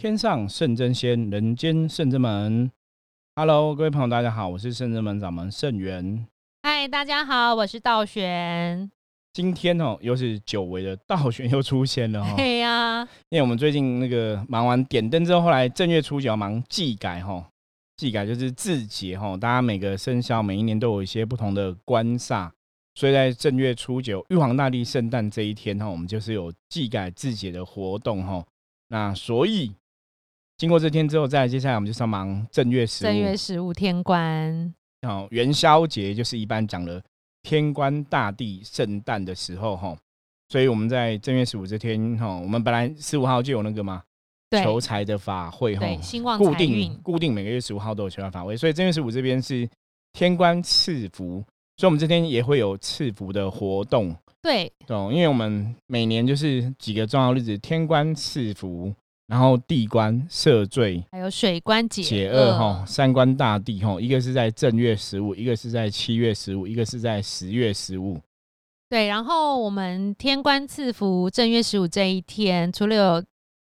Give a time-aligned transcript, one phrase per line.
[0.00, 2.70] 天上圣真仙，人间圣真门。
[3.34, 6.24] Hello，各位朋友，大家好，我是圣真门掌门圣元。
[6.62, 8.88] 嗨，大家好，我是道玄。
[9.32, 12.36] 今天哦，又是久违的道玄又出现了哈。
[12.36, 13.00] 对 呀，
[13.30, 17.44] 因为我们最近那个忙完点灯之后，后来正月初九要忙祭改哈。
[17.96, 22.48] 祭改就是字节哈，大家每个生肖每一年都有一些不同的官煞，
[22.94, 28.44] 所以在正月初九，玉皇大帝圣诞这一天哈，我们就是有祭改字节的活动哈。
[28.90, 29.72] 那所以
[30.58, 33.06] 经过这天之后，再接下来我们就上忙正月十五。
[33.06, 37.02] 正月十五天官，哦，元宵节就是一般讲的
[37.42, 39.96] 天官大帝圣诞的时候哈。
[40.48, 44.02] 所以我们在正月十五这天哈，我们本来十五号就有那个嘛。
[44.64, 45.86] 求财的法会哈，
[46.38, 49.68] 固定固定每个月十五号都有求财法会，所以正月十五这边是
[50.14, 51.44] 天官赐福，
[51.76, 54.16] 所以我们这天也会有赐福的活动。
[54.40, 58.90] 对，懂，因为我们每年就是几个重要日子，天官赐福，
[59.28, 68.18] 然后地官赦罪，还有水官解解厄哈，三官大帝哈，一个是在正月十五，一个是在七月十五，一个是在十月十五。
[68.88, 73.24] 对，然后我们天官赐福正月十五这一天，除了有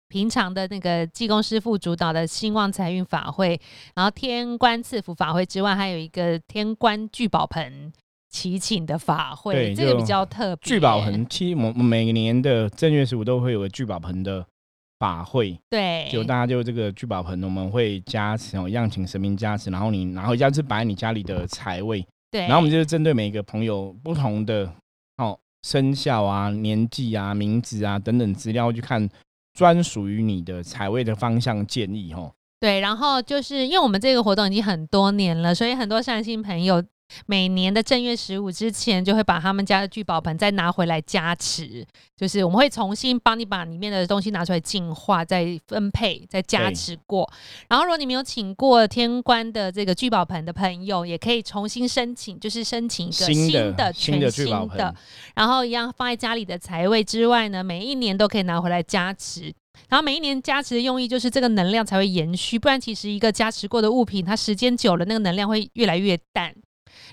[0.07, 3.59] 平常的那个济公师傅主导的兴旺财运法会，
[3.95, 7.91] 然后天官赐福法会之外，还有一个天官聚宝盆
[8.29, 10.69] 祈请的法会，这个比较特别。
[10.69, 14.45] 聚宝盆，其实我们每年的正月十五都会有个聚宝盆的
[14.99, 24.71] 法会，对，就大家就这个聚宝盆，我们会加持哦，一样请神明加持，然后你拿回家是摆你家里的财位，对，然后我们就是针对每一个朋友不同的
[25.17, 29.09] 哦生肖啊、年纪啊、名字啊等等资料去看。
[29.51, 32.31] 专属于你的财位的方向建议，哦。
[32.61, 36.81] 对，然后就是因为我们这个活动已经很多年了，所以很多善心朋友。
[37.25, 47.29] 每年的正月十五之前，就会把他们家的聚宝盆再拿回来加持，就是我们会重新帮你把里面的东西拿出来净化、再分配、再加持过。
[47.67, 54.93] 然后，如果你没有请过天官的这个聚宝盆的朋友，也可以重新申请，就是申请一个新的、全新的。
[55.35, 59.53] 然后一样放在家里的财位之外呢，每一年都可以拿回来加持。
[59.87, 66.53] 然后每一年加持的用意就是这个能量才会延续，不然其实一个加持过的物品，它时间久了，那个能量会越来越淡。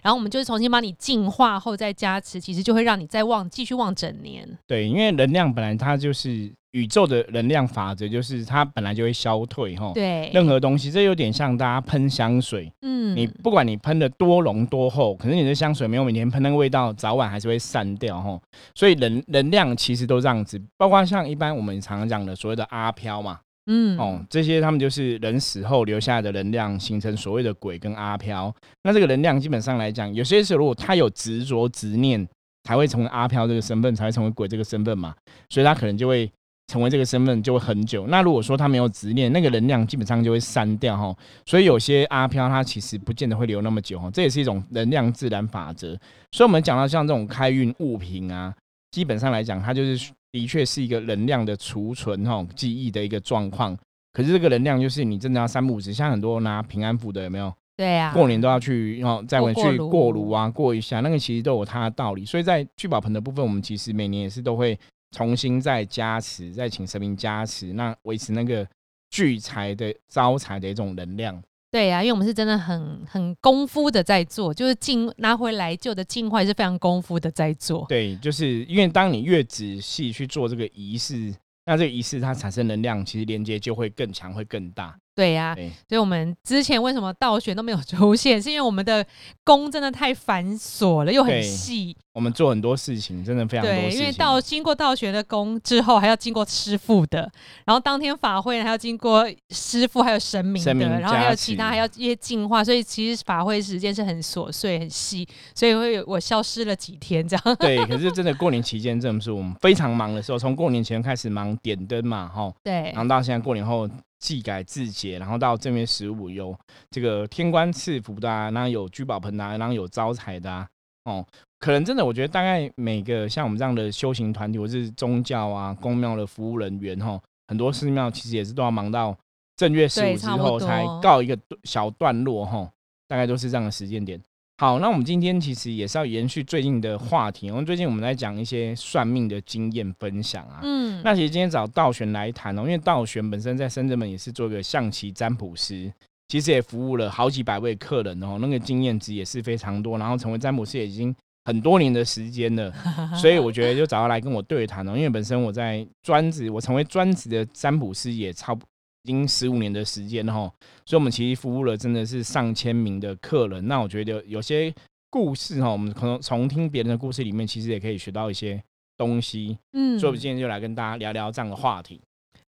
[0.07, 4.49] 然后我们就是重新帮你净化后再加持，其实就会让你再旺继续旺整年。
[4.65, 9.91] 对，因为能量本来它就是宇宙的能量法则，就是它本来就会消退哈。
[9.93, 18.41] 对，任何东西，这有点像大家喷香水，嗯，你不管你喷的多浓多厚，可是你的香水没有每天喷那个味道，早晚还是会散掉哈。
[18.77, 23.41] 所以能能量其实都这样子，包括像一般我们常常讲的所谓的阿飘嘛。
[23.67, 28.55] 嗯哦，这些他们就是人死后留下来的能量，形成所谓的鬼跟阿飘。
[28.85, 32.27] 那这个能量基本上来讲，有些时候如果他有执着执念，
[32.65, 35.15] 才会成为阿飘这个身份，才会成为鬼这个身份嘛。
[35.49, 36.31] 所以他可能就会
[36.69, 38.07] 成为这个身份，就会很久。
[38.09, 41.17] 那如果说他没有执念，那个能量基本上就会删掉哈。
[41.45, 44.11] 所以有些阿飘他其实不见得会留那么久哈。
[44.13, 45.97] 这也是一种能量自然法则。
[46.33, 48.53] 所以我们讲到像这种开运物品啊，
[48.97, 50.11] 基本上来讲，它就是。
[50.33, 53.75] 的确是一个能量的储存哈，记忆的一个状况。
[54.13, 57.51] 可是这个能量就是你真的要三不五时，像很多拿平安符的有没有？
[57.75, 62.23] 对呀，过年都要去，然后再回去过炉啊，过一下，那个其实都有它的道理。
[62.27, 64.79] 所以在聚宝盆的部分，我们其实每年也是都会
[65.13, 68.67] 重新再加持，再请神明加持，那维持那个
[69.09, 71.43] 聚财的招财的一种能量。
[71.71, 77.85] 对呀，因为我们是真的很很功夫的在做，就是进拿回来旧的净化是非常功夫的在做。
[77.89, 81.35] 对，就是因为当你越仔细去做这个仪式，
[81.67, 84.97] 那这个仪式它产生能量，其实连接就会更强，会更大。
[85.17, 85.57] 对呀，
[85.89, 89.05] 所以我们之前为什么倒悬都没有 出现，是因为我们的
[89.43, 91.97] 工真的太繁琐了，又很细。
[92.13, 93.75] 我们做很多事情，真的非常多。
[93.75, 97.31] 对，因为到经过倒悬的工之后，还要经过师傅的，
[97.65, 107.57] 然后当天法会还要经过师傅还有神明的，然后还有其他还要一些净化，所以其实法会时间是很琐碎、很细，所以会我消失了几天这样。
[107.57, 112.53] 对，可 是真的过年期间，真的是我们非常忙的时候，从过年前开始忙点灯嘛，哈。
[112.63, 113.89] 对，然后到现在过年后。
[114.19, 116.57] 祭改字节，然后到正月十五有
[116.91, 120.69] 这个天官赐福的啊，然后有聚宝盆的，啊然后有招财的啊
[121.05, 121.27] 哦。
[121.59, 129.17] 可能真的，我觉得大概每个像我们这样的修行团体或是宗教啊、公庙的服务人员哈，很多寺庙其实也是都要忙到
[129.57, 132.71] 正月十五之后才告一个小段落哈，
[133.09, 134.21] 大概都是这样的时间点。
[134.59, 140.61] 好，那我们今天其实也是要延续最近的话题，因为最近我们在讲一些算命的经验分享啊。
[140.63, 145.93] 嗯，那其实今天找道玄来谈哦，因为道玄本身在深圳门也是做个象棋占卜师，
[146.29, 151.15] 其实也服务了好几百位客人哦，那个经验值也是非常多，然后成为占卜师也已经
[151.45, 152.73] 很多年的时间了，
[153.21, 158.65] 所以我觉得就找他来跟我对谈哦，因为本身我在专职，我成为专职的占卜师也差不
[159.07, 160.53] 已经十五年的时间哈，
[160.85, 163.69] 所以我们其实服务了真的是上千名的客人。
[163.69, 164.75] 那我觉得有些
[165.09, 168.61] 故事哈，我们可能从听别人的故事里面，其实也可以学到一些
[168.97, 169.57] 东西。
[169.75, 172.01] 嗯，所以我们今天就来跟大家聊聊这样的话题。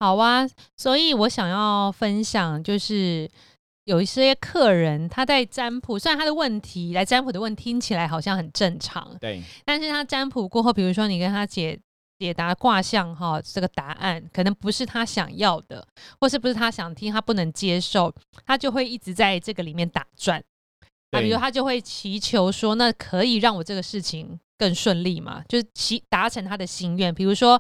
[0.02, 0.46] 好啊，
[0.76, 3.30] 所以我想要分享就是。
[3.86, 11.78] 有一些客人他在占卜，虽然他的问题来占卜的问听起来好像很正常，对，但是他占卜过后，比如说你跟他解
[12.22, 15.84] 解答卦象哈，这个答案可能不是他想要的，
[16.20, 18.14] 或是不是他想听，他不能接受，
[18.46, 20.40] 他就会一直在这个里面打转。
[21.10, 25.44] 啊，比如他就会祈求说，那可以让我这个事情更顺利嘛？
[25.50, 27.12] 就是其达成他的心愿。
[27.14, 27.60] 比如说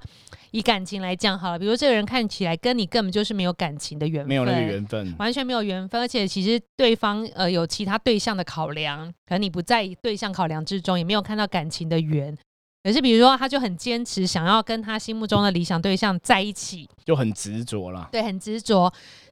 [0.51, 12.37] 以感情来讲好了，比如这个人看起来跟你根本就是没有感情的缘分，没有那个缘分，完全没有缘分，而且其实对方呃有其他对象的考量，可能你不在对象考量之中，也没有看到感情的缘。
[12.83, 18.09] 可是比如说他就很坚持想要跟他心目中的理想对象在一起，就很执着了。
[18.11, 18.91] 对，很执着。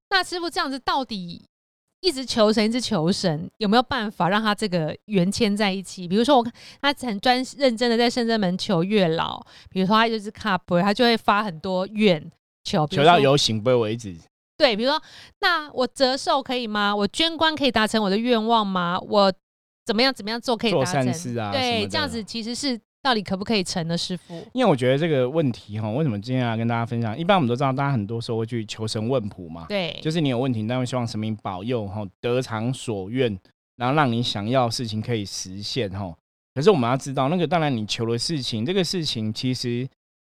[0.09, 1.43] 那师傅这样子到底？
[2.01, 6.07] 一直求神，一直求神，有没有办法让他这个缘牵在一起？
[6.07, 12.31] 比如说，我看他很专认真的在圣真门求月老，比如说他就是卡杯，他就会发很多愿
[12.63, 14.15] 求，求到有醒杯为止。
[14.57, 15.01] 对，比如说，
[15.41, 16.95] 那我折寿可以吗？
[16.95, 18.97] 我捐官可以达成我的愿望吗？
[19.01, 19.33] 我
[19.85, 21.03] 怎么样怎么样做可以达成？
[21.51, 22.79] 对，这样子其实是。
[23.01, 24.45] 到底可不可以成呢，师傅？
[24.53, 27.17] 因为我觉得这个问题哈，为什么今天要跟大家分享？
[27.17, 29.65] 一般我们都知道，大家很多时候会去求神问卜嘛。
[29.69, 33.39] 对，就是你有问题，但会希望神明保佑哈，得偿所愿，
[33.77, 36.13] 然后让你想要的事情可以实现哈。
[36.53, 39.87] 可是我们要知道，那个当然你求的事情，这个事情其实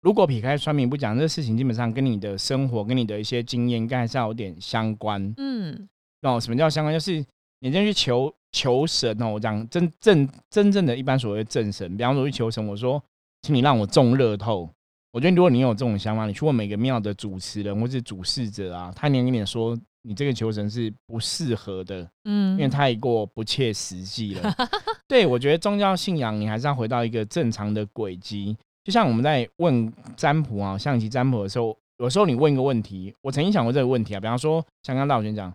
[0.02, 5.34] 如果撇开算命不讲，这个事情基本上跟你的生活、跟你的一些经验，应该还是要有点相关。
[5.36, 5.90] 嗯，
[6.22, 6.94] 那什么叫相关？
[6.94, 7.26] 就是
[7.60, 8.34] 你先去求。
[8.54, 13.04] 求神哦，我讲真正真正的一般所谓正神，比方说去求神，我说，
[13.42, 14.70] 请你让我中乐透。
[15.12, 24.56] 我觉得如果你有这种想法，你去问每个庙的主持人或是主事者啊，他连跟你说你这个求神是不适合的，嗯，因为太过不切实际了。
[25.08, 28.56] 对我觉得宗教信仰你还是要回到一个正常的轨迹。
[28.84, 35.52] 就像我们在问占卜啊，象棋占卜的时候，有时候你问一个问题，我曾经想过这个问题啊，比方说像刚大老师讲。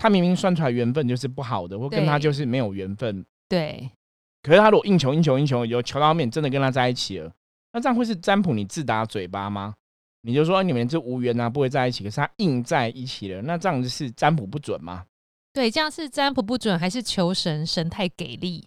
[0.00, 3.24] 他明明算出来缘分就是不好的，或跟他就是没有缘分。
[3.48, 3.90] 对。
[4.42, 7.30] 可是他如果硬求硬求硬求，有求到面真的跟他在一起了，
[7.74, 9.74] 那这样会是占卜你自打嘴巴吗？
[10.22, 12.02] 你就说你们就无缘啊，不会在一起。
[12.02, 15.04] 可是他硬在一起了，那这样子是占卜不准吗？
[15.52, 18.66] 对，这样是占卜不准，还是求神神太给力？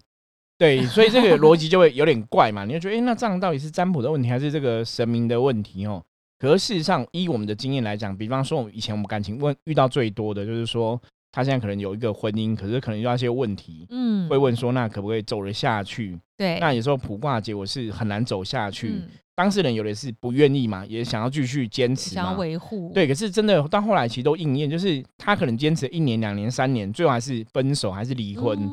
[0.59, 2.65] 对，所以这个逻辑就会有点怪嘛。
[2.69, 5.87] 你就觉得，哎，那这样到底是占卜的问题，还是这个神明的问题？
[5.87, 6.03] 哦，
[6.37, 11.01] 可是事实上，依我们的经验来讲，比方说，我们以前我们感情问遇到最多的就是说。
[11.33, 16.17] 他现在可能有一个婚姻，可是可能遇到一些问题，嗯，会问说那可不可以走得下去？
[16.37, 19.01] 对，那有时候卜卦结果是很难走下去，
[19.33, 22.91] 当事人有的是不愿意嘛，也想要继续坚持，想要维护。
[22.93, 28.69] 对，可是真的到后来其实都应验，就是他可能坚持一年、两年、三年，最后还是分手，还是离婚。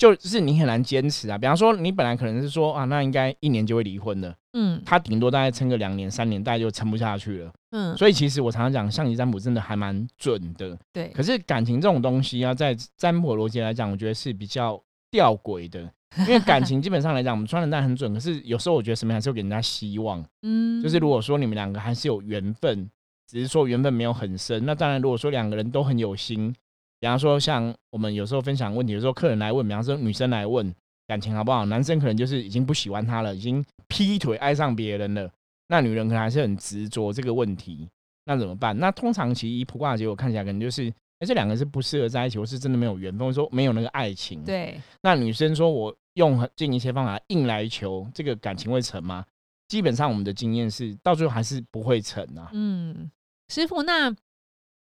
[0.00, 11.08] 就是你很难坚持啊，比方说你本来可能是说啊，那应该一年就会离婚的，嗯，他顶多大概撑个两年、三年，大概就撑不下去了，嗯，所以其实我常常讲，象棋占卜真的还蛮准的，对。
[11.08, 15.80] 可是感情这种东西啊，在占卜逻辑来讲，我觉得是比较吊诡的，
[16.20, 22.88] 因为感情基本上来讲，我们穿的蛋很准， 可是有时候我觉得什么还是会给人家希望，嗯，就是如果说你们两个还是有缘分，
[23.30, 26.54] 只是说缘分没有很深，那当然如果说两个人都很有心。
[27.00, 30.72] 比方说，像我们有时候分享问题，有时候客人来问，比方说女生来问
[31.06, 35.28] 感情好不好，男生可能就是已经不喜欢她了，已经劈腿爱上别人了，
[35.68, 37.88] 那女人可能还是很执着这个问题，
[38.26, 38.78] 那怎么办？
[38.78, 44.44] 那通常其实一卜卦结果看起来可能就是，哎，这两个是不适合在一起，或是真的没有缘分，说没有那个爱情。
[44.44, 44.78] 对。
[45.00, 49.24] 那女生说我用尽一切方法硬来求，这个感情会成吗？
[49.68, 52.50] 基本上我们的经验是，到最后还是不会成啊。
[52.52, 53.10] 嗯，
[53.48, 54.14] 师傅那。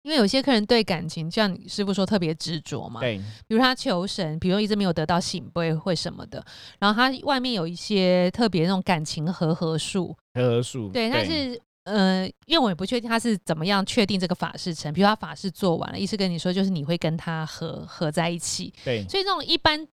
[0.08, 6.42] 因为有些客人对感情，像你师傅说特别执着嘛，对，比如他求神，比如一直没有得到醒杯会什么的，
[6.80, 19.86] 然后他外面有一些特别那种感情和合术，和合术，对，但是呃，因为我也不确定他是怎么样确定这个法事成，比如他法事做完了，意思跟你说就是你会跟他合合在一起，对，所以这种一般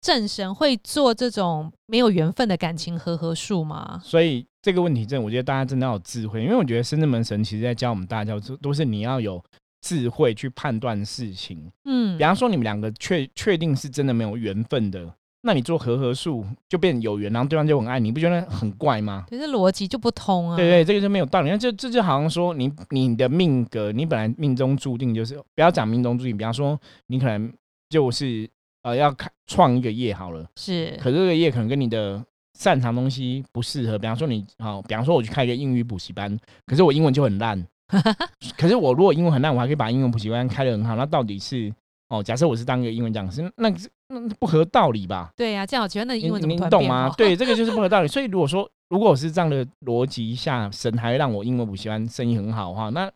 [0.00, 4.00] 正神会做这种没有缘分的感情和合术吗？
[4.02, 9.42] 所以这个问题真，我觉得大家真的要有智慧，因为我觉得深圳门神其实在教我们大家，都都是你要有。
[9.82, 19.24] 智慧去判断事情，嗯，比方说你们两个确确定是真的没有缘分的，那你做和合术就变有缘，然后对方就很爱你，不觉得很怪吗？
[19.30, 20.54] 可是逻辑就不通啊。
[20.54, 21.48] 对对，这个就没有道理。
[21.48, 27.50] 那这这就好像说你你的命格，你本来命中注定就是不要讲命中注定，比方说你可能
[27.88, 28.46] 就是
[28.82, 32.24] 呃要开创一个业好了，是，可是这个业可能跟你的
[32.58, 37.66] 擅长东西不适合，比方说你好，比方说我去开一个英语补习班，可是我英文就很烂。
[38.56, 41.74] 可是我如果英文很烂，我还可以把英文补习班开的很好，那到底是
[42.08, 42.22] 哦？
[42.22, 43.68] 假设我是当一个英文讲师，那
[44.08, 45.32] 那不合道理吧？
[45.36, 47.12] 对呀，这样我觉得那英文你懂吗？
[47.18, 48.06] 对，这个 就是不合道理。
[48.06, 53.10] 所以如果说如果我是这样的逻辑下，神还让我英文补习班生意很好的话，那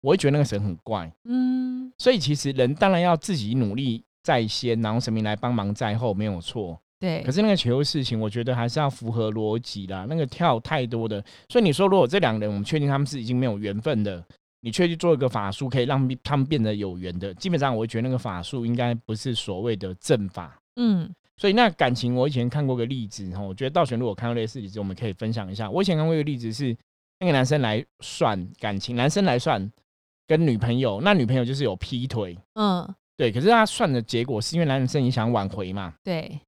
[0.00, 1.10] 我会觉得那个神很怪。
[1.24, 6.78] 嗯，所以其实人当然要自己努力在先，然后神明来帮忙在后，没有错。
[6.98, 10.06] 对，可是那个求事情，我觉得还是要符合逻辑啦。
[10.06, 14.22] 那个跳太多的，所以你说如果这两个人，我们确定他们是已经没有缘分的，
[14.60, 20.60] 你却去做一个法术，可以让他们变得有缘的，基本上我会觉得那个法术应该不是所谓的正法。
[20.76, 25.70] 嗯，所以那感情，我以前看过个例子哈，我觉得道玄如果看到类似例子，我们可以分享一下。
[25.70, 26.76] 我以前看过一个例子是，
[27.18, 29.72] 那个男生来算感情，男生来算
[30.26, 32.86] 跟女朋友，那女朋友就是有劈腿，嗯，
[33.20, 36.40] 对，可是他算的结果是因为男生也想挽回嘛，对。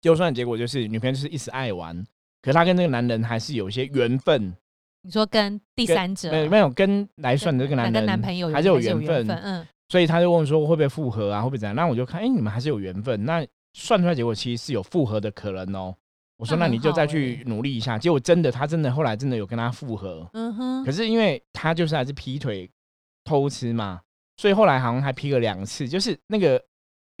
[0.00, 1.92] 就算结果就是女朋友就是一直爱玩，
[2.40, 4.54] 可是他跟那个男人还是有一些缘分。
[5.02, 11.74] 你说跟第三者没有没有跟来算的这个男人男朋友还是有缘分，嗯，所以他就问说会不会复合啊，会不会怎样？
[11.74, 15.92] 那我就看，哎，你们还是有缘分，那算出来结果其实是有复合的可能哦。
[16.36, 20.84] 我说那你就再去努力一下，结果真的他真的后来真的有跟他复合，嗯哼。
[20.84, 22.70] 可是因为他就是还是劈腿
[23.24, 24.00] 偷吃嘛，
[24.40, 26.62] 所以后来好像还劈了两次，就是那个。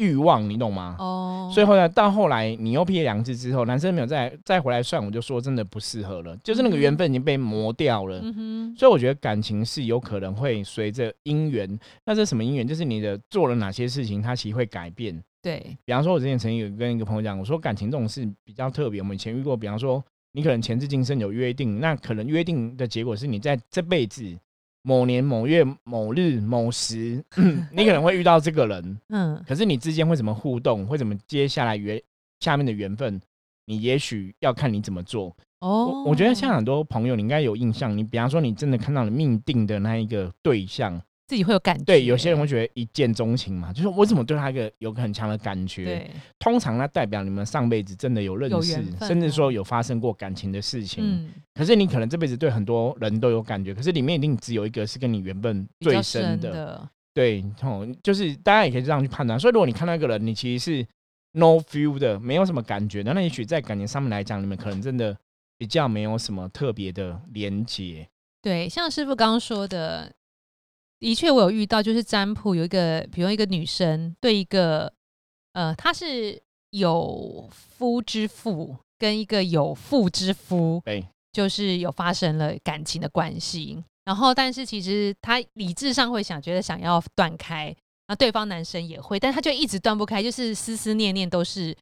[0.02, 0.96] 欲望，你懂吗？
[0.98, 8.18] 哦，所以后来到后来，你又劈了两次之后，男生没有再再回来算，我就说真的不适合了，就是那个缘分已经被磨掉了。
[8.22, 12.66] 嗯哼，所以我觉得感情是有可能会随着姻缘，那这什么姻缘？
[12.66, 15.22] 就是你的做了哪些事情，它其实会改变。
[15.42, 24.34] 对，比方说，我之前曾经有跟一个朋友讲，我说感情这种事比较特别，我们以前遇过，比方说你可能前世今生有约定，那可能约定的结果是你在这辈子。
[24.82, 27.22] 某年某月某日某时，
[27.72, 32.00] 你可能会遇到这个人，嗯，可是你之间会怎么互动，会怎么接下来缘
[32.40, 33.20] 下面的缘分，
[33.66, 35.36] 你也许要看你怎么做。
[35.60, 41.00] 哦，我觉得像很多朋友，你应该有印象，你比方说你真的看到了命定的那一个对象。
[41.30, 45.84] 自己会有感觉，对，有些人会觉得一见钟情嘛，就是我怎么对他一个有个很强的感觉。
[45.84, 46.10] 对，
[46.40, 51.04] 通常那代表你们上辈子真的有认识，甚至说有发生过感情的事情。
[51.06, 56.84] 嗯，可是你可能这辈子对很多人都有感觉，可是里面一定只有一个是跟你缘分最深的。
[57.14, 59.38] 对，哦，就是大家也可以这样去判断。
[59.38, 60.86] 所以如果你看到一个人，你其实是
[61.34, 65.16] no feel 的，没有什么感觉的，那也许在感情上面来讲，你们可能真的
[65.56, 68.08] 比较没有什么特别的连结。
[68.42, 70.12] 对，像师傅刚刚说的。
[71.00, 74.92] 的确，我有遇到，就是占卜有一个，比如一个女生对一个，
[75.54, 76.40] 呃，她是
[76.70, 83.82] 有夫之妇跟一个有妇之夫，对，就是有发生了感情的关系。
[84.04, 87.74] 然后，但是其实她理智上会想，觉得想要断开，
[88.06, 91.76] 那对方男生也会，但她就一直断不开，就是思思念念都是。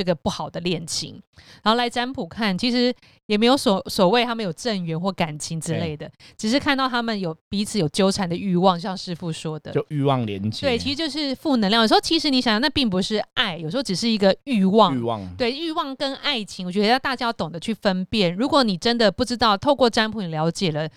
[0.00, 1.20] 这个不好的恋情，
[1.62, 2.90] 然后来占卜看，其实
[3.26, 10.66] 也没有所所谓他们有正缘或感情之类的，只是看到他们有彼此有纠缠的欲望，像师傅说的，就欲望连接。
[10.66, 11.82] 对，其实就是负能量。
[11.82, 14.96] 有时候其实你想，那并不是爱，有时候只是一个欲望。
[14.96, 15.36] 欲望。
[15.36, 18.34] 对，欲望跟爱情，我觉得要大家要懂得去分辨。
[18.34, 20.88] 如果你真的不知道，透过占卜你了解了。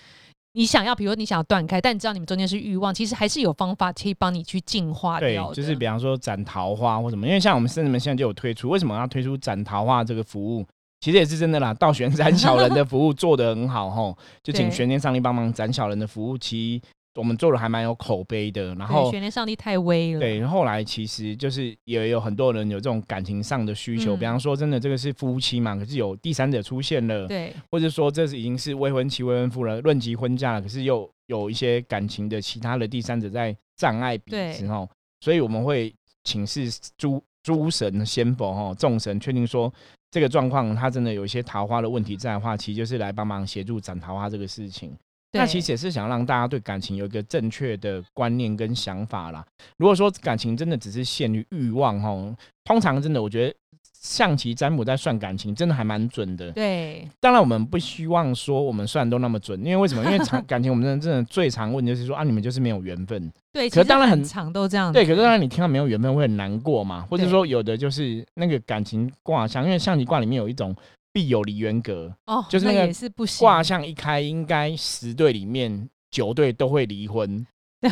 [0.56, 10.66] 你想要，比如你想要断开，但你知道你们中间是欲望，其实还是有方法可以帮你去净化掉对，就是比方说斩桃花或什么，因为像我们圣人们现在就有推出，为什么要推出斩桃花这个服务？
[11.00, 16.82] 其实也是真的啦，道玄斩小人的服务做得很好吼，就请 玄天上帝帮忙斩小人的服务，其
[17.16, 20.20] 我们做的还蛮有口碑的，然后悬念上帝太威了。
[20.20, 34.88] 对，后来其实就是也有很多人有这种感情上的需求，比方说真的这个是夫妻嘛，可是有第三者出现了，对，或者说这是已经是未婚妻、未婚夫了，论及婚嫁了，可是又有一些感情的其他的第三者在障碍彼此哈，
[35.22, 35.94] 所以我们会
[36.24, 36.68] 请示
[36.98, 39.72] 诸诸神、仙佛哈、众神，确定说
[40.10, 44.96] 这个状况他真的有一些桃花的问题在的话，其实就是来帮忙协助斩桃花这个事情。
[45.34, 49.44] 那其实也是想让大家对感情有一个正确的观念跟想法啦。
[49.78, 53.56] 如果说感情真的只是限于欲望哈，通常真的我觉得
[54.00, 56.52] 象棋占卜在算感情真的还蛮准的。
[56.52, 60.04] 对，当然我们不希望说我们算都那么准，因为为什么？
[60.10, 63.32] 因为常感情我们真的真的最常问就是说啊，你们就是没有缘分。
[63.52, 64.94] 对，可是当然很长都这样。
[64.94, 70.76] 对，可是当然你听到没有缘分会很难过嘛，或者说有的就是那个感情卦象，因为象棋卦里面有一种。
[71.14, 72.94] 必有离缘格哦，就是那个
[73.40, 77.46] 卦象一开，应该十对里面九对都会离婚。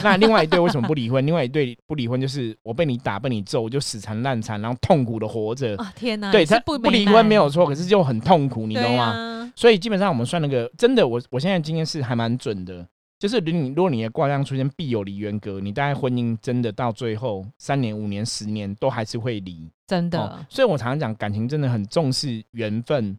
[0.04, 1.24] 那另外一对为什么不离婚？
[1.28, 5.76] 另外一对不离婚就是我被你打，被你揍，就死缠烂缠，然后痛苦的活着。
[5.76, 6.32] 啊天哪！
[6.32, 9.52] 对他不不离婚没有错，可是就很痛苦，你懂吗？
[9.56, 12.88] 所以基本上我们算那个真的，我我现在今天是还蛮准的。
[13.22, 20.44] 就是你，如果你的卦象出现必有离缘格，你大概婚姻真的到最后三年、五年、十年都还是会离，真的。
[20.50, 23.16] 所以我常常讲，感情真的很重视缘分，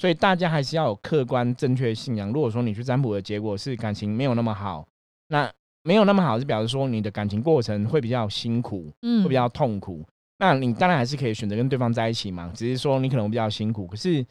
[0.00, 2.32] 所以大家还是要有客观正确信仰。
[2.32, 4.84] 如果说你去占卜的结果是感情没有那么好，
[5.28, 5.48] 那
[5.84, 10.04] 没有那么好，是表示说你的感情过程会比较辛苦，嗯，会比较痛苦。
[10.38, 13.86] 那你当然还是可以选择跟对方在一起嘛，只是说你可能比较辛苦。
[13.86, 14.26] 可是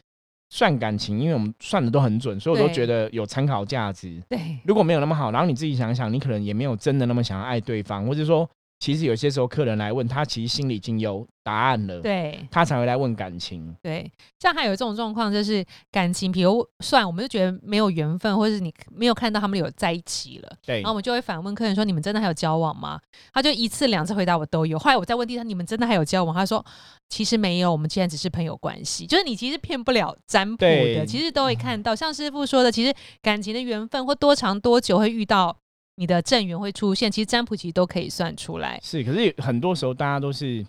[0.54, 4.22] 算感情，因为我们算的都很准，所以我都觉得有参考价值。
[4.28, 8.48] 对，如果没有那么好，然后你自己想想，你可能也没有真的那么想要爱对方，或者说。
[8.80, 13.74] 其实有些时候客人来问他，其实心里已经有答案了，对，他才会来问感情。
[13.82, 23.00] 对，像还有这种状况，就是感情，比如算，我们就觉得没有缘分，或者是你没有看到他们有在一起了，对，然后我们就会反问客人说：“你们真的还有交往吗？”
[23.32, 24.78] 他就一次两次回答我都有。
[24.78, 26.34] 后来我再问第三，你们真的还有交往？
[26.34, 26.62] 他说
[27.08, 31.96] ：“其实没有，我们现在只是朋友关系。”就是你其实骗不了占卜的，其实都会看到。
[31.96, 35.56] 像师傅说的，其实感情的缘分或多长多久会遇到。
[35.96, 38.80] 你的正缘会出现，其实占卜其实都可以算出来。
[38.82, 40.64] 是，可是很多时候大家都是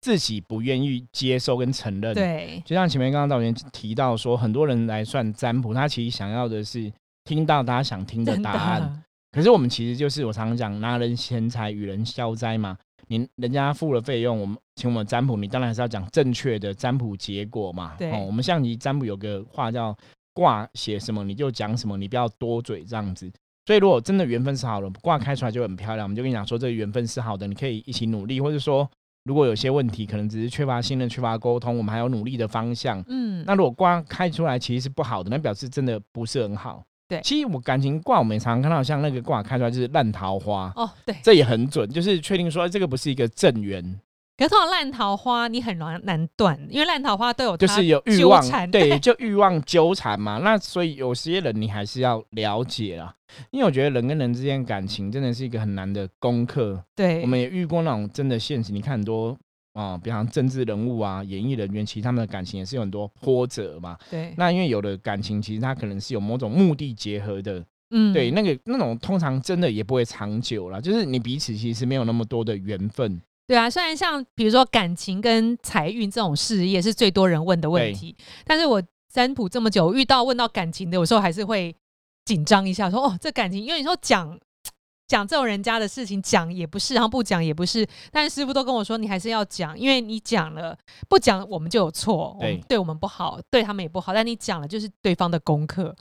[0.00, 2.14] 自己不愿意接受跟承认。
[2.14, 6.92] 对，就像前面刚刚导演提到说，很多人来算占卜，他其实想要的是
[7.24, 9.02] 听到大家想听的答案。
[9.32, 12.76] 可是我们其实就是我常常讲，拿人钱财与人消灾嘛。
[13.10, 17.94] 你人家付了费用，我们请我们占卜，你当然还是要讲正确的占卜结果嘛。
[17.98, 19.96] 对，我们象棋占卜有个话叫
[20.34, 23.30] 卦写什么你就讲什么，你不要多嘴这样子。
[23.68, 26.06] 所以，如果真的缘分是好的，卦开出来就很漂亮。
[26.06, 28.88] 我们就跟你讲说，这个缘分是好的，你可以一起努力，或者说，
[29.24, 33.04] 如果有些问题，可能只是缺乏信任、缺乏沟通，我们还有努力的方向。
[33.08, 36.82] 嗯，那如果卦开出来其实是不好的，那表示真的不是很好。
[37.08, 40.72] 对，其实我感情卦，我们常常看到像那个卦开出来就是烂桃花。
[40.74, 44.00] 哦，对，这也很准，就是确定说这个不是一个正缘。
[44.38, 48.40] 可是，通常烂桃花你很难难断，因为烂桃花都有就是有欲望，
[48.70, 50.38] 对， 就欲望纠缠嘛。
[50.38, 53.12] 那所以有些人你还是要了解啦，
[53.50, 56.80] 因为我觉得人跟人之间感情真的是一个很难的功课。
[56.94, 59.36] 对，我们也遇过那种真的现实，你看很多
[59.72, 63.98] 啊，比方政治人物啊、演艺人员，其实他们的感情也是有很多波折嘛。
[64.08, 73.20] 对，那因为有的感情其实它可能是有某种目的结合的，嗯，对，那个那种通常真的也不会长久了，就是你彼此其实没有那么多的缘分。
[73.48, 78.80] 对啊，虽然像比如说感情跟财运这种事业是最多人问的问题，但是我
[79.10, 81.74] 占卜这么久，遇到问到感情的，有时候还是会
[82.26, 84.38] 紧张一下，说哦，这感情，因为你说讲
[85.06, 90.76] 讲这种人家的事情，讲也不是，然后不讲也不是，但是师傅都跟我说，你还是要讲，因为你讲了
[91.08, 95.96] 不讲，我们就有错，对，对我们不好，对他们也不好，但你讲了就是对方的功课，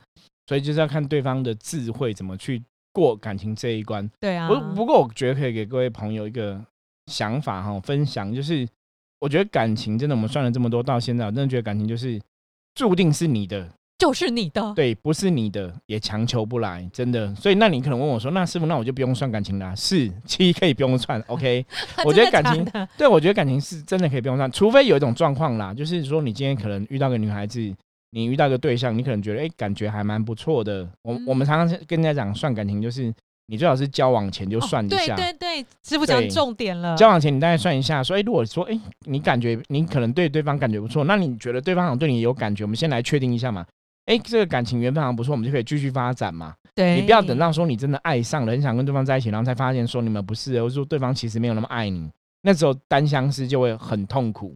[0.47, 4.05] 所以就是要看对方的智慧怎么去过感情这一关。
[4.19, 6.62] 对啊，不不过我觉得可以给各位朋友一个。
[7.08, 8.67] 想法哈，分享就是，
[9.20, 12.22] 我觉得感情真的，我们算了这么多，到现在我真的觉得感情就是
[12.76, 13.67] 注定是你的，
[13.98, 17.34] 就是你的，对，不是你的也强求不来，真的。
[17.34, 19.74] 所以那你可能问我说，那师傅，那我就不用算感情啦？
[19.74, 21.20] 是，七可以不用算。
[21.28, 21.65] OK，
[22.06, 22.63] 我觉得感情，
[22.98, 27.60] 对我觉得感情是真的可以不用算，除非有一种状况啦，就是说你今天可能遇到个女孩子，
[28.12, 30.88] 你遇到个对象，你可能觉得哎，感觉还蛮不错的。
[31.02, 33.13] 我我们常常跟人家讲算感情，就是。
[33.49, 36.95] 你最好是交往前就算一下，对对对，师傅讲重点了。
[36.97, 43.65] 交往前你大概算一下，说，哎，如果说，哎，你感觉你可能对对方感觉不错，那你觉得对方好像对你有感觉，我们先来确定一下嘛。
[44.05, 46.53] 哎，这个感情缘分好像不错，我们就可以继续发展嘛。
[46.75, 52.10] 对，你不要等到说你真的爱上了，很想跟对方在一起，然后才发现说你们不是，或者说对方其实没有那么爱你，
[52.41, 54.55] 那时候单相思就会很痛苦。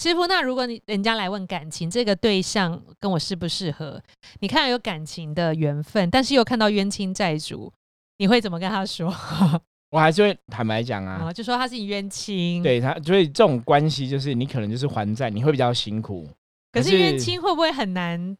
[0.00, 4.00] 师傅，那如果你人家来问感情，这个对象跟我适不适合？
[4.40, 7.72] 你看有感情的缘分，但是又看到冤亲债主。
[8.20, 9.10] 你会怎么跟他说？
[9.90, 16.28] 我还是会坦白讲啊，就说他是你冤亲，对他，所以这种关系就是你可能就是还债，你会比较辛苦。
[16.70, 18.36] 可是冤亲会不会很难？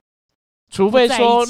[0.70, 1.44] 除非说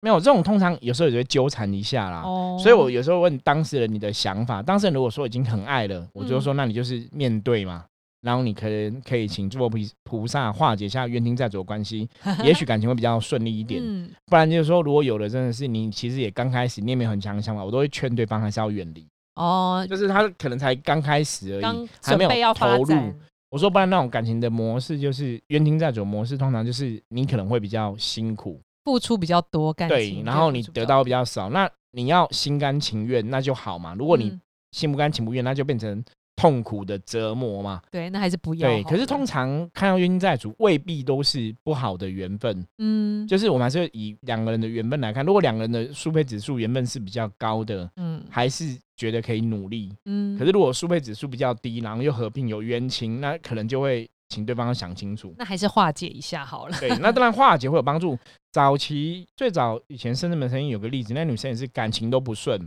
[0.00, 2.22] 没有这种，通常有时候也会纠缠一下啦。
[2.22, 7.84] 哦，所以我有时候问当事人你的想法，当事人如果说已经很爱了，我就说那你就是面对嘛。
[8.26, 12.08] 然后你可能可以请诸佛菩菩萨化解一下冤亲债主的关系，
[12.42, 13.80] 也许感情会比较顺利一点。
[14.26, 19.06] 不然就是说，如果有的真的是你，其实也刚开始，你也没有很强的想法，我都会劝对方还是要远离。
[19.36, 23.14] 哦，就是他可能才刚开始而已，还没有投入。
[23.48, 31.48] 我说，不然那种感情的模式，就是冤亲债主模式，通常就是你可能会比较辛苦，付出比较多，感对，然后你得到比较少。
[31.50, 33.94] 那你要心甘情愿，那就好嘛。
[33.94, 34.36] 如果你
[34.72, 36.04] 心不甘情不愿，那就变成。
[36.36, 38.68] 痛苦的折磨嘛，对，那还是不要。
[38.68, 42.64] 对，可是通常看到冤亲债主，未必都是不好的缘分。
[42.76, 49.90] 嗯，就是我们还是以两个人的缘分来看，如果两个人的速配指数缘分是比较高的，嗯，还是觉得可以努力。
[50.04, 55.34] 嗯，可是如果速配指数比较低，然后又合并有冤亲，那可能就会请对方想清楚。
[55.38, 56.76] 那还是化解一下好了。
[56.78, 58.18] 对， 那当然化解会有帮助。
[58.52, 62.60] 早期最早以前深圳门曾经有个例子，那女生也是感情都不顺，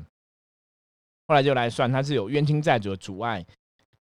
[1.27, 3.45] 后来就来算，她是有冤亲债主的阻碍。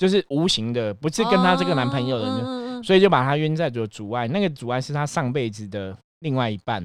[0.01, 4.27] 就是无形的，不是跟他这个男朋友的，所以就把他冤在主阻碍。
[4.29, 6.81] 那个阻碍是他上辈子的另外一半，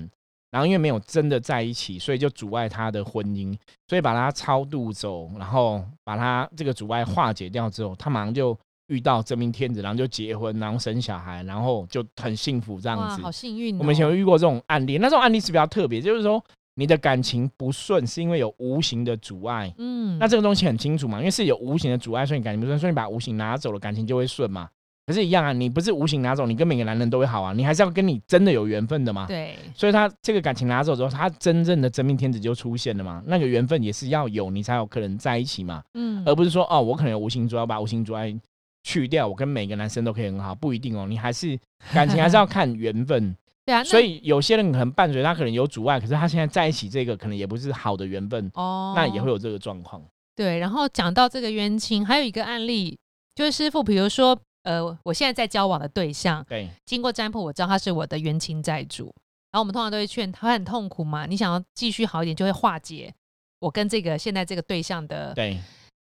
[0.51, 3.57] 然后因为没有真的在一起，所以就阻碍他的婚姻，
[3.89, 8.55] 所以把他超度走，然后把他这个阻碍化解掉之后，他马上就
[8.89, 13.23] 遇到真命天子，然后就结婚，然后生小孩，然后就很幸福这样子。
[13.23, 13.79] 好幸运！
[13.79, 16.45] 我们以前有遇过这种案例，那这种案例是比较特别，就是说
[16.77, 19.75] 你的感情不顺是因为有无形的阻碍。
[19.79, 24.69] 嗯，那这个东西很清楚嘛，因为是有无形的阻碍，所以你感情不顺，所以你把无形拿走了，感情就会顺嘛。
[25.07, 29.25] 可是，一样啊，你不是无形拿走，你跟每个男人都会好啊，你还是要跟你真的有缘分的嘛。
[29.27, 33.23] 对，所以他这个感情拿走之后，他真正的真命天子就出现了嘛。
[33.25, 35.83] 那个缘分也是要有，你才有可能在一起嘛。
[35.95, 38.37] 嗯，而不是说哦，我可能有无形阻碍，把无形阻碍
[38.83, 41.07] 去掉，我跟每个男生都可以很好，不一定哦。
[41.09, 41.57] 你还是
[41.95, 43.35] 感情还是要看缘分。
[43.67, 50.03] 对啊，所以有些人可能伴随他可能有阻碍，可是他现在在一起这个可能也不是好的缘分哦，那也会有这个状况。
[50.35, 52.99] 对，然后讲到这个冤亲，还有一个案例，
[53.35, 54.39] 就是师傅，比如说。
[54.67, 59.05] 呃，我现在在交往的对象，对，经过占卜，我知道他是我的冤亲债主。
[59.53, 63.15] 然后我们通常都会劝他很痛苦嘛，你想要继续好一点，就会化解
[63.61, 65.57] 我跟这个现在这个对象的对。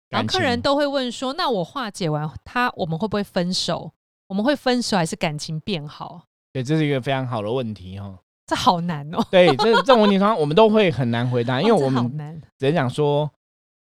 [0.09, 3.93] 然后客人都会问说，那我化解完他，我们会不会分手？
[4.27, 6.25] 我们会分手还是感情变好？
[6.53, 8.17] 对，这是一个非常好的问题哈。
[8.45, 9.23] 这好难哦。
[9.31, 12.11] 对，这这种问题通常我们都会很难回答，因为我们
[12.57, 13.29] 只能讲说。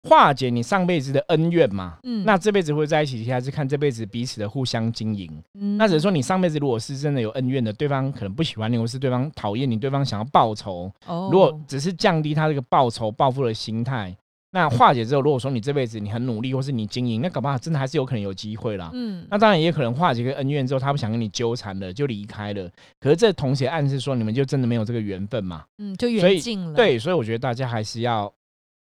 [0.09, 5.29] 化解你上辈子的恩怨嘛，嗯，那这辈子会在一起，还是看这辈子彼此的互相经营。
[5.55, 10.91] 嗯，那只是说你上辈子如果是真的有恩怨的，对方可能不喜欢你，或是对方讨厌你，对方想要报仇。
[11.07, 14.17] 哦，如果只是降低他这个报仇报复的心态，
[14.51, 18.91] 那化解之后，如果说你这辈子你很努力，或是你经营，那搞不好真的还是有可能有机会啦。
[18.95, 22.71] 嗯，那当然也可能化解个恩怨之后，他不想跟你纠缠了，就离开了。
[22.99, 25.65] 可是这同时暗示说，你们就真的没有这个缘分嘛？
[25.79, 26.75] 嗯，就缘尽了。
[26.75, 28.33] 对，所以我觉得大家还是要。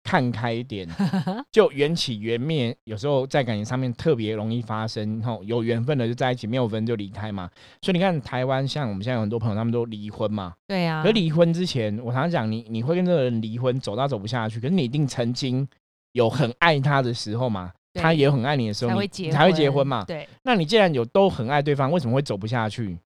[0.04, 0.88] 看开一点，
[1.52, 5.22] 就缘起缘灭，有时候在感情上面特别容易发生。
[5.22, 7.50] 吼，有缘分的就在一起，没有分就离开嘛。
[7.82, 10.54] 所以你看，台湾像我们现在有很多朋友，他们都离婚嘛。
[10.68, 11.04] 对呀。
[11.04, 15.68] 可离婚之前，我常常讲，你你会跟这个人离婚，走到走不下去，可是你一定曾经
[16.14, 20.04] 有很爱他的时候嘛，他也很爱你的时候，你才会结婚嘛。
[20.06, 20.28] 对。
[20.44, 22.98] 那你既然有都很爱对方，为什么会走不下去？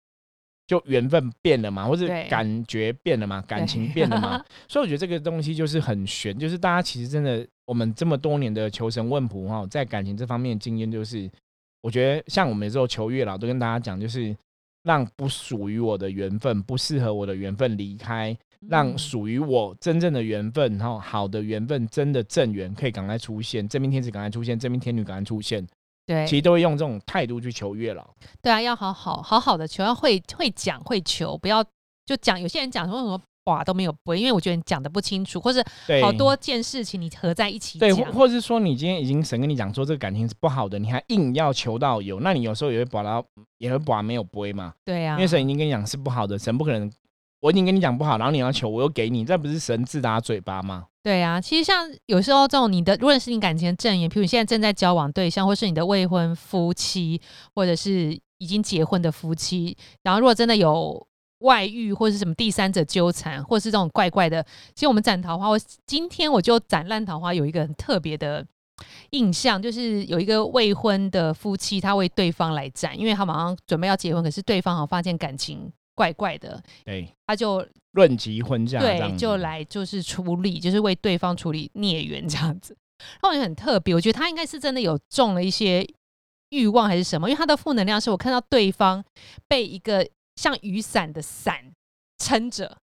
[0.68, 11.30] 就缘分变了嘛，或者感觉变了嘛，感情变了嘛， 所以我觉得这个东西就是很玄，就是大家其实真的，我们这么多年的求神问卜哈，在感情这方面的经验，就是
[11.82, 14.36] 我觉得像我们有时候求月老都跟大家讲，就是
[14.84, 18.36] 让不属于我的缘分、不适合我的缘分离开，
[18.68, 25.66] 让属于我真正的缘分，然后好的缘分、真的正缘可以赶快出现，真命天子赶快出现，真命天女赶快出现。
[26.06, 28.08] 对，其实都会用这种态度去求月老。
[28.42, 31.64] 对啊，要好好好好的求，要会会讲会求，不要
[32.06, 32.40] 就讲。
[32.40, 35.64] 有些人讲说什么话都没有不会，因为我觉得你讲的不清楚，或是
[36.02, 43.24] 好多件事情你合在一起对，或者是说你今天已经神跟你讲说这个感情是不好的，你还硬要求到有，那你有时候也会把它，
[43.58, 44.74] 也会把没有不会嘛。
[44.84, 46.92] 对啊，因为神已经跟你讲是不好的，神不可能。
[47.46, 50.88] 我已经跟你讲不好，然后你要求，我又给你，这不是神自打嘴巴吗？
[51.04, 57.22] 对啊，其实像有时候这种你的，如果是你感情的正缘，譬如你现在正在交往对象，或是你的未婚夫妻，
[57.54, 61.06] 或者是已经结婚的夫妻，然后如果真的有
[61.42, 64.42] 外遇或者是什么第三者纠缠，或是这种怪怪的，
[64.74, 68.44] 其实我们斩桃花，我今天我就斩烂桃花，有一个很特别的
[69.12, 75.72] 印象，就是有一个未婚的夫妻，他为对方来斩，因为他马上准备要结婚，可是对方好像发现感情。
[75.96, 82.78] 怪怪的，对，他就论及婚嫁，对，就来就是处理，就是为对方处理孽缘这样子。
[83.00, 85.88] 然后我觉得很特别，我觉得他应该是真的有中了一些
[86.50, 89.04] 欲望还是什么，因为他的负能量是我看到对方
[89.48, 91.72] 被一个像雨伞的伞
[92.18, 92.78] 撑着，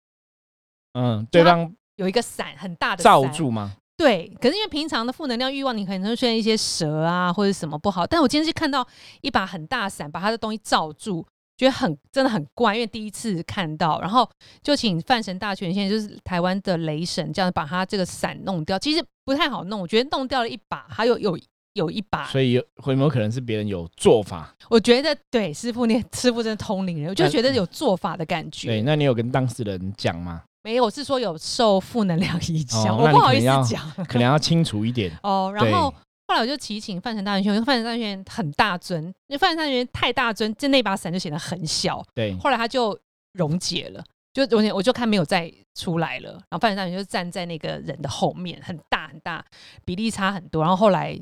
[0.93, 3.76] 嗯，对方有一个伞很大的罩住吗？
[3.97, 8.88] 对，可是因为平常的负能量欲望，你可能会出现一些蛇啊或者什么不好，但我今天是看到
[9.21, 11.26] 一把很大伞把他的东西罩住。
[11.62, 14.28] 觉得很真的很怪，因为第一次看到，然后
[14.63, 19.80] 就请范神大权，现在就是台湾的雷神，这样把他这个伞弄掉，其实不太好弄。
[19.80, 21.38] 我觉得弄掉了一把，还有有
[21.74, 24.56] 有一把，所以有有没有可能是别人有做法？
[24.71, 28.67] 我觉得对师傅，你师傅真的通灵人，我就觉得有做法的感觉。
[28.69, 30.41] 对，那你有跟当事人讲吗？
[30.63, 35.52] 没有，我是说有受负能量影响，我不好意思讲，可能要清楚一点 哦。
[35.54, 35.93] 然后。
[36.32, 42.02] 后来我就祈请范神大元轩，范神大元轩很大尊，因为范神大元轩太大尊，就那把伞就显得很小。
[42.15, 42.98] 对，后来他就
[43.34, 44.02] 溶解了，
[44.34, 46.32] 就溶解，我就看没有再出来了。
[46.32, 49.46] 然后范神大元就站在那个人的后面，很大很大，
[49.84, 50.62] 比例差很多。
[50.62, 51.20] 然后后来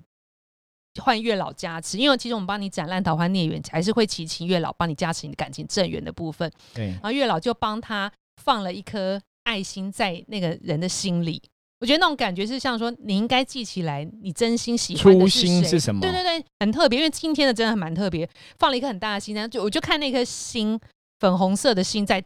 [1.02, 6.52] 换月老加持，因为其实我们帮你斩烂桃花孽缘，还是会祈请月老帮你加持你的感情正缘的部分。
[6.76, 8.12] 对，然后月老就帮他
[8.44, 11.42] 放了一颗爱心在那个人的心里。
[11.80, 15.48] 我觉得那种感觉是像说，你应该记起来，你真心喜欢的是
[15.80, 15.92] 谁？
[16.02, 20.78] 对对对，很特别，因为今天的真的蛮特别，放了一颗很大的心，然后就我就看那颗心，
[21.20, 22.22] 粉红色的心在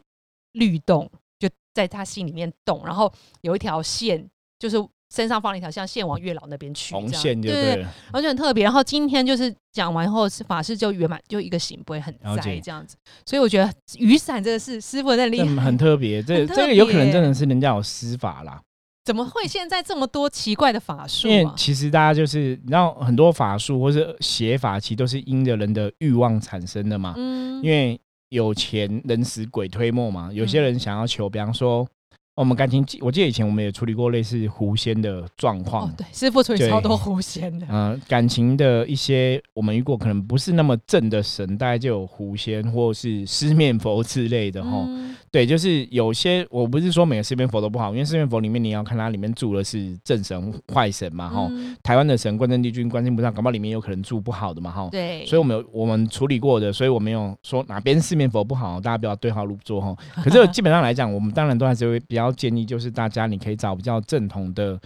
[0.53, 4.77] 律动，就在他心里面动，然后有一条线，就是
[5.13, 8.63] 身上放了一条像线往月老那边去，红线就对了，而且很特别。
[8.63, 12.11] 然后今天就是讲完后，法师就圆满，就一个行不会很
[12.41, 12.95] 在这样子。
[13.23, 16.23] 所以我觉得雨伞这个是，师傅在厉害，很特别。
[16.23, 18.59] 这这个有可能真的是人家有施法啦。
[19.03, 21.27] 怎么会现在这么多奇怪的法术？
[21.27, 27.13] 因为其实大家就是你知道，很多法术或是写法，其实都是因着人的欲望产生的嘛。
[27.17, 31.87] 嗯，因为有钱人死鬼推磨嘛，有些人想要求，比方说。
[32.36, 35.93] 我们感情，我记得以前我们也处理过类似狐仙的状况。
[35.96, 37.67] 对，师傅处理超多狐仙的。
[37.69, 44.84] 嗯，感情的一些我们遇过可能不是那么正的神，大概就有狐仙或是四面佛之类的哈。
[45.30, 51.48] 对，就是有些我不是说每个四面佛都不好，因为四面佛里面你要看它里面住的是正神坏神嘛哈。
[51.84, 54.89] 台湾的神关圣帝君、关心不上，搞不好里面有可能住不好的嘛哈。
[54.91, 59.96] 对，所以我们有我们处理过的，所以我没有说哪边四面佛不好，大家不要对号入座哈。
[60.15, 62.22] 可是 基本上来讲，我们当然都还是会比较。
[62.23, 64.79] 要建议就是大家，你可以找比较正统的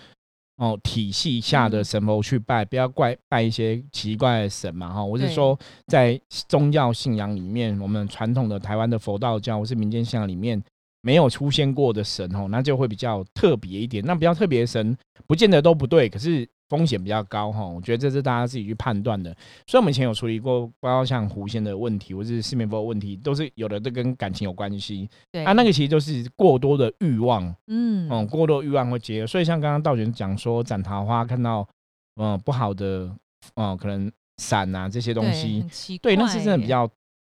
[0.58, 5.04] 哦体系下的神佛去拜，不要怪拜一些奇怪的神嘛哈。
[5.04, 6.20] 我是说，在
[6.50, 10.62] 宗教信仰里面，我们传统的台湾的佛道教或是民间信仰里面
[11.02, 14.04] 没有出现过的神哦，那就会比较特别一点。
[14.06, 16.48] 那比较特别的神，不见得都不对，可是。
[16.70, 19.34] 风险比较高哈，我觉得这是大家自己去判断的。
[19.66, 25.10] 所以我们以前有处理过，包括像狐仙的问题，或者是四面佛的问题，都是有的都跟感情有关系。
[25.32, 29.28] 对，啊，那个其实就是过多的欲望，嗯嗯，过多欲望会结合。
[29.28, 31.68] 所以像刚刚道玄讲说斩桃花看到
[32.16, 33.10] 嗯不好的
[33.56, 35.64] 嗯可能伞啊这些东西，
[36.02, 36.90] 对，那是真的比较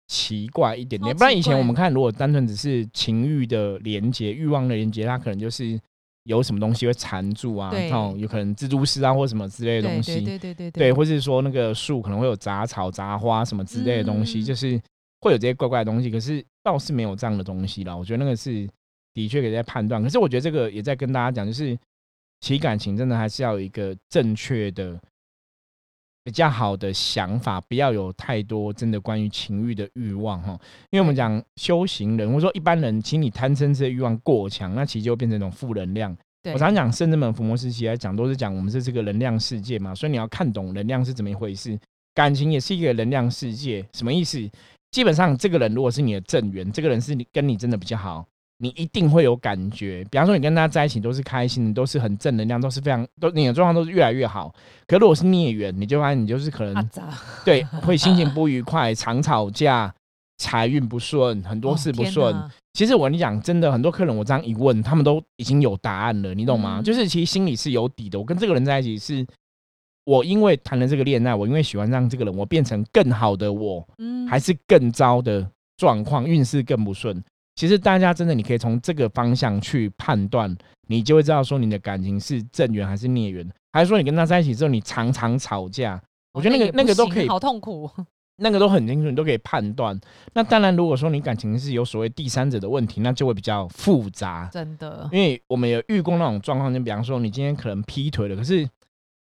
[0.08, 1.14] 奇怪一点点。
[1.14, 5.78] 不然以前我们看，如果单纯只是情欲的连接、欲望的连接，它可能就是。
[6.26, 7.72] 有什么东西会缠住啊？
[7.92, 10.14] 哦，有可能蜘蛛丝啊，或什么之类的东西。
[10.16, 10.92] 对对对对对。
[10.92, 14.80] 或是说那个树可能会有杂草、杂花什么之类的东西，就是
[15.20, 16.10] 会有这些怪怪的东西。
[16.10, 17.96] 可是倒是没有这样的东西啦。
[17.96, 18.68] 我觉得那个是
[19.14, 20.02] 的确可以在判断。
[20.02, 21.78] 可是我觉得这个也在跟大家讲，就是
[22.40, 25.00] 其感情真的还是要有一个正确的。
[26.26, 30.58] 比较好的想法，不要有太多真的关于情欲的欲望哈，
[30.90, 36.16] 因为我们讲修行人，或者说一般人，请你贪嗔痴的欲望过强，那其实就变成一种负能量。
[36.52, 41.78] 我常讲圣人们、伏魔时期来讲，都是讲我们是这个能量世界嘛，所以你要看懂能量是怎么一回事。
[42.12, 44.50] 感情也是一个能量世界，什么意思？
[44.90, 48.26] 基本上这个人如果是你的正缘，这个人是你跟你真的比较好。
[48.58, 54.54] 你一定会有感觉，比方说你跟他在一起都是开心的，都是很正能量，都是非常都你的状况都是越来越好。
[54.86, 56.90] 可如果是孽缘，你就发现你就是可能
[57.44, 59.94] 对 会心情不愉快，常吵架，
[60.38, 62.34] 财运不顺，很多事不顺。
[62.72, 66.80] 其实我跟你讲，真的很多客人我这样一问，他们都已经有答案了，你懂吗？
[66.82, 68.18] 就是其实心里是有底的。
[68.18, 69.26] 我跟这个人在一起，是
[70.04, 77.22] 我因为谈了这个恋爱，我因为喜欢上这个人，我变成更好的我，嗯，还是更糟的状况，运势更不顺。
[77.56, 80.54] 其实大家真的，你可以从这个方向去判断，
[80.86, 86.00] 你就会知道说你的感情是正缘还是孽缘，还是说你跟他在一起之后你常常吵架。
[86.34, 87.90] 我觉得那个那个都可以，好痛苦，
[88.36, 89.98] 那个都很清楚，你都可以判断。
[90.34, 94.48] 那当然，如果说你感情是有所谓第三者的问题，那就会比较复杂。
[94.52, 98.68] 真的，因为我们有遇过那种状况，就比方说你今天可能劈腿了，可是。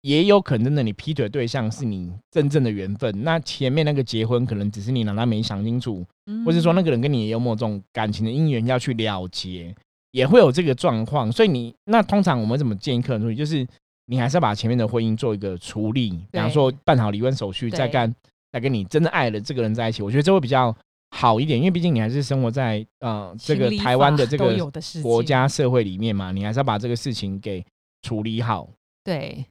[0.04, 3.24] 也有可能真的，你劈腿对象是你真正的缘分。
[3.24, 6.04] 那前面那个结婚，可能只是你拿他没想清楚，
[6.44, 9.74] 或者说那个人跟你也有某种感情的因缘要去了结，
[10.10, 11.32] 也会有这个状况。
[11.32, 13.34] 所以你那通常我们怎么建议客人？
[13.34, 13.66] 就是
[14.04, 18.14] 你还是要把前面的婚姻做一个处理，比方说办好离婚手续，再干
[18.52, 20.02] 再跟你真的爱的这个人在一起。
[20.02, 20.76] 我觉得这会比较
[21.16, 24.54] 好一点，因为毕竟你还是生活在呃这个台湾的这个
[25.02, 27.64] 国家社会里面嘛，你还是要把这个事情给
[28.02, 28.68] 处理好。
[29.02, 29.46] 对。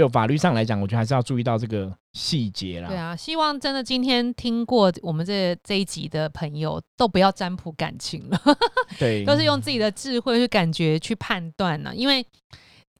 [0.00, 2.88] 就法律上来讲，我觉得还是要注意到这个细节啦。
[2.88, 8.40] 对啊，希望真的今天听过我们这这一集的朋友，都不要占卜感情了。
[8.98, 11.94] 对，都是用自己的智慧去感觉去判断呢。
[11.94, 12.26] 因为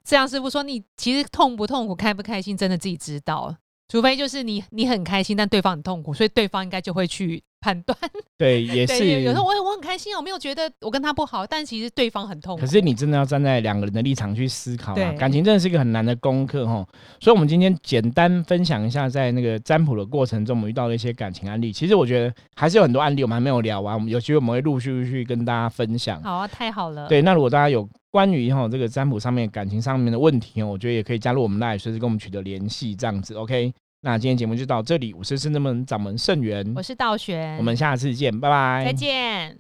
[0.05, 3.57] 这样师傅说，你其实痛不痛苦、开不开心，真的自己知道。
[3.89, 7.43] 除非就是你你很开心，但对方很痛苦，所以对方应该就会去。
[7.61, 7.97] 判断
[8.39, 12.61] 对，也是有时候我我很开心，我没有觉得我跟他不好，但其实对方很痛苦。
[12.61, 16.87] 可是你真的要站在两个人的立场去思考啊，感情真的是一个很难的功课哈。
[17.21, 21.71] 所以，我们今天简单分享一下，在那个占卜的过程中，我们遇到的一些感情案例。
[21.73, 26.23] 其实我觉得还是有很多案例，我们还没有聊完，我们有机会我们会陆续去跟大家分享。
[26.23, 27.09] 好啊，太好了。
[27.09, 33.73] 对，那如果大家有关于哈这个占卜上面感情上面的问题哦，我觉得也可以加入我们来随时跟我们取得联系，这样子 OK。
[34.03, 39.59] 那今天节目就到这里，我是深圳门掌门圣元，我是道玄，我们下次见，拜拜，再见。